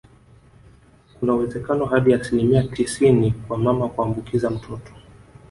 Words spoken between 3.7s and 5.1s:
kumuambukiza mtoto